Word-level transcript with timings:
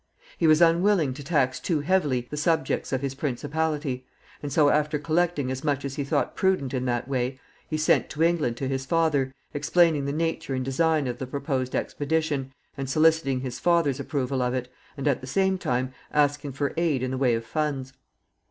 He 0.39 0.47
was 0.47 0.61
unwilling 0.63 1.13
to 1.13 1.23
tax 1.23 1.59
too 1.59 1.81
heavily 1.81 2.27
the 2.31 2.35
subjects 2.35 2.91
of 2.91 3.03
his 3.03 3.13
principality, 3.13 4.03
and 4.41 4.51
so, 4.51 4.69
after 4.69 4.97
collecting 4.97 5.51
as 5.51 5.63
much 5.63 5.85
as 5.85 5.93
he 5.93 6.03
thought 6.03 6.35
prudent 6.35 6.73
in 6.73 6.85
that 6.85 7.07
way, 7.07 7.39
he 7.69 7.77
sent 7.77 8.09
to 8.09 8.23
England 8.23 8.57
to 8.57 8.67
his 8.67 8.83
father, 8.83 9.31
explaining 9.53 10.05
the 10.05 10.11
nature 10.11 10.55
and 10.55 10.65
design 10.65 11.05
of 11.05 11.19
the 11.19 11.27
proposed 11.27 11.75
expedition, 11.75 12.51
and 12.75 12.89
soliciting 12.89 13.41
his 13.41 13.59
father's 13.59 13.99
approval 13.99 14.41
of 14.41 14.55
it, 14.55 14.69
and, 14.97 15.07
at 15.07 15.21
the 15.21 15.27
same 15.27 15.59
time, 15.59 15.93
asking 16.11 16.53
for 16.53 16.73
aid 16.77 17.03
in 17.03 17.11
the 17.11 17.15
way 17.19 17.35
of 17.35 17.45
funds. 17.45 17.93